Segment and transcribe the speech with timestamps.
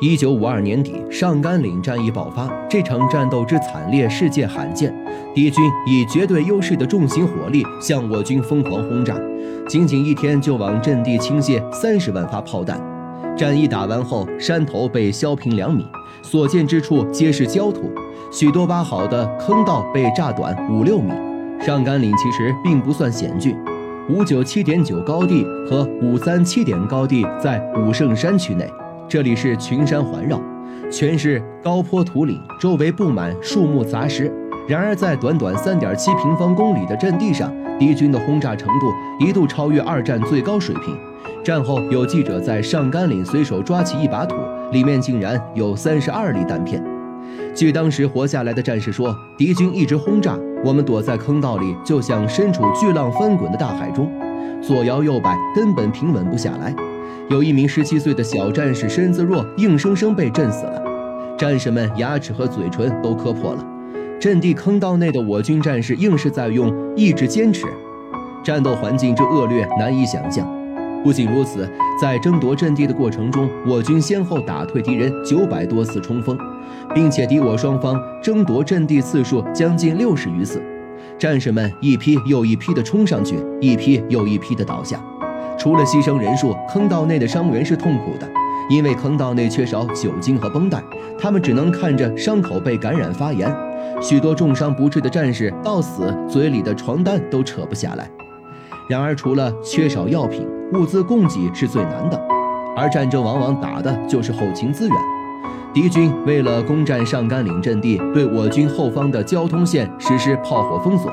[0.00, 2.50] 一九五二年底，上甘岭战役爆发。
[2.68, 4.92] 这场战斗之惨烈，世界罕见。
[5.34, 9.16] 敌军以绝对优势的重型火力向我军疯狂轰炸，
[9.68, 12.80] 仅仅一天就往阵地倾泻三十万发炮弹。
[13.36, 15.86] 战役打完后，山头被削平两米，
[16.20, 17.90] 所见之处皆是焦土，
[18.30, 21.12] 许多挖好的坑道被炸短五六米。
[21.60, 23.56] 上甘岭其实并不算险峻，
[24.10, 28.68] 五九七点九高地和五三七点高地在武圣山区内。
[29.12, 30.40] 这里是群山环绕，
[30.90, 34.32] 全是高坡土岭，周围布满树木杂石。
[34.66, 38.86] 然而，在短短三点七平方公里的阵地上，敌军的轰炸程度
[39.20, 40.96] 一度超越二战最高水平。
[41.44, 44.34] 战后，有记者在上甘岭随手抓起一把土，
[44.72, 46.82] 里面竟然有三十二粒弹片。
[47.54, 54.10] 据当时活下来的战士说，敌军一直轰炸，我们躲在坑道里，就像身处巨浪翻滚的大海中，
[54.62, 56.74] 左摇右摆，根本平稳不下来。
[57.32, 60.82] 有一名十七岁的小战士身子弱，硬生生被震死了。
[61.38, 63.66] 战士们牙齿和嘴唇都磕破了。
[64.20, 67.64] 阵地坑道内的我军战士硬是在用意志坚持。
[68.44, 70.46] 战斗环境之恶劣难以想象。
[71.02, 71.66] 不仅如此，
[71.98, 76.36] 在争夺阵地的过程中，我军先后打退敌人九百多次冲锋，
[76.94, 80.62] 并且敌我双方争夺阵地次数将近六十余次。
[81.18, 85.02] 战士们一批又一批地冲上去，一批又一批地倒下。
[85.58, 88.28] 除了牺牲人数，坑道内的伤员是痛苦的，
[88.68, 90.82] 因为坑道内缺少酒精和绷带，
[91.18, 93.54] 他们只能看着伤口被感染发炎。
[94.00, 98.10] 许多重伤不治的战士到死，嘴里的床单都扯不下来。
[98.88, 102.20] 然而，除了缺少药品，物资供给是最难的，
[102.76, 104.96] 而战争往往打的就是后勤资源。
[105.72, 111.10] 敌军为了攻占上甘岭阵地，对我军后方的交通线实施炮火封锁。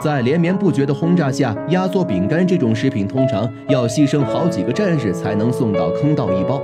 [0.00, 6.58] 在连绵不绝的轰炸下，压缩饼干这种食品通常要牺牲好几个战士才能送到坑道一包。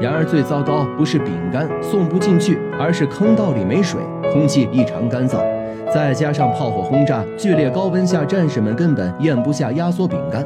[0.00, 4.00] 然而最糟糕不是饼干送不进去，而是坑道里没水，
[4.32, 5.38] 空气异常干燥，
[5.92, 10.42] 再加上炮火轰炸，剧烈高温下，战士们根本咽不下压缩饼干。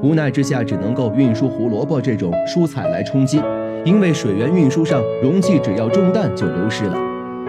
[0.00, 3.42] 无奈之下，只能够运输胡萝卜这种蔬菜来充饥，
[3.84, 6.96] 因为水源运输上容器只要中弹就流失了。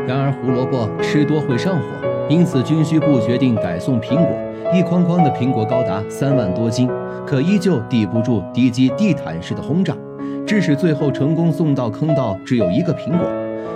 [0.08, 2.11] 然而胡萝卜吃多会上火。
[2.32, 4.30] 因此，军需部决定改送苹果。
[4.74, 6.90] 一筐筐的苹果高达三万多斤，
[7.28, 9.94] 可依旧抵不住敌机地毯式的轰炸，
[10.48, 13.28] 致使最后成功送到坑道只有一个苹果。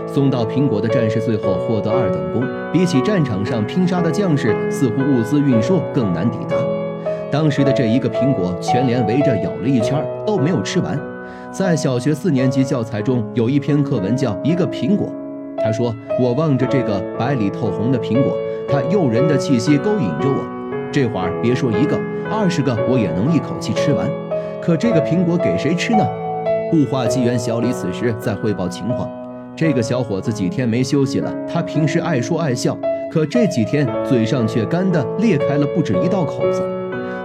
[0.07, 6.55] 送到苹果的战士最后获得二等功，比起战场上拼杀的将士，似乎物资运输更难抵达。
[7.29, 10.97] 当时的这一个苹果，全连围着咬了一圈都没有吃完。
[11.51, 15.07] 在小学四年级教材中有一篇课文叫《一个苹果》。
[15.57, 20.43] 他说：“我望着这个白里透红的苹果，他诱人的气息勾引着我。
[20.91, 21.99] 这会儿别说一个，
[22.31, 24.09] 二十个我也能一口气吃完。
[24.61, 26.05] 可这个苹果给谁吃呢？”
[26.73, 29.09] 雾化机员小李此时在汇报情况
[29.55, 31.33] ：“这个小伙子几天没休息了。
[31.47, 32.77] 他平时爱说爱笑，
[33.11, 36.61] 可这几天嘴上却干得裂开了不止一道口子。”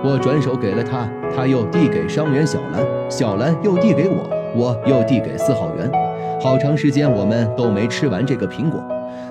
[0.03, 5.91] 我转手给了他，他又递给伤员小兰，小兰又递给我，我又递给四号员。
[6.41, 8.83] 好长时间我们都没吃完这个苹果，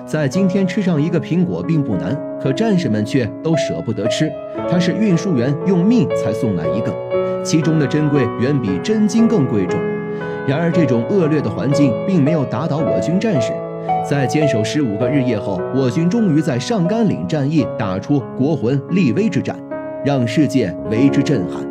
[0.06, 4.30] 在今天吃上一个苹果并不难，可战士们却都舍不得吃。
[4.68, 6.94] 它是运输员用命才送来一个，
[7.44, 9.78] 其中的珍贵远比真金更贵重。
[10.46, 13.52] 然而这种恶劣的环境并没有打倒我军战士，
[14.08, 19.56] 在坚守十五个日夜后，我军终于在上甘岭战役打出国魂立威之战，
[20.04, 21.69] 让世界为之震撼。